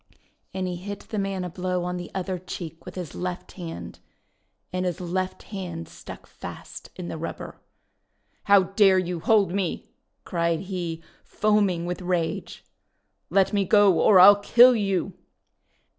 And 0.51 0.65
he 0.67 0.77
hit 0.77 1.01
the 1.01 1.19
man 1.19 1.43
a 1.43 1.49
blow 1.51 1.83
on 1.83 1.97
the 1.97 2.09
other 2.15 2.39
cheek 2.39 2.85
with 2.85 2.95
his 2.95 3.13
left 3.13 3.51
hand. 3.51 3.99
And 4.73 4.83
his 4.83 4.99
left 4.99 5.43
hand 5.53 5.87
stuck 5.87 6.25
fast 6.25 6.89
in 6.95 7.07
the 7.07 7.19
rubber. 7.19 7.61
:*How 8.45 8.63
dare 8.63 8.97
you 8.97 9.19
hold 9.19 9.51
me!' 9.51 9.91
cried 10.23 10.61
he, 10.61 11.03
foaming 11.23 11.85
with 11.85 12.01
rage.:' 12.01 12.63
Let 13.29 13.53
me 13.53 13.63
go 13.63 13.99
or 14.01 14.19
I 14.19 14.29
'11 14.29 14.43
kill 14.43 14.75
you 14.75 15.13